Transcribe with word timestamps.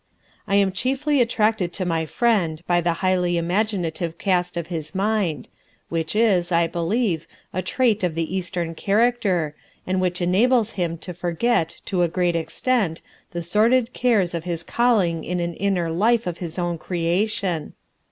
I 0.47 0.55
am 0.55 0.71
chiefly 0.71 1.21
attracted 1.21 1.71
to 1.73 1.85
my 1.85 2.07
friend 2.07 2.63
by 2.65 2.81
the 2.81 2.91
highly 3.05 3.37
imaginative 3.37 4.17
cast 4.17 4.57
of 4.57 4.65
his 4.65 4.95
mind, 4.95 5.47
which 5.89 6.15
is, 6.15 6.51
I 6.51 6.65
believe, 6.65 7.27
a 7.53 7.61
trait 7.61 8.03
of 8.03 8.15
the 8.15 8.35
Eastern 8.35 8.73
character 8.73 9.55
and 9.85 10.01
which 10.01 10.19
enables 10.19 10.71
him 10.71 10.97
to 11.05 11.13
forget 11.13 11.77
to 11.85 12.01
a 12.01 12.07
great 12.07 12.35
extent 12.35 13.03
the 13.29 13.43
sordid 13.43 13.93
cares 13.93 14.33
of 14.33 14.43
his 14.43 14.63
calling 14.63 15.23
in 15.23 15.39
an 15.39 15.53
inner 15.53 15.91
life 15.91 16.25
of 16.25 16.39
his 16.39 16.57
own 16.57 16.79
creation. 16.79 17.73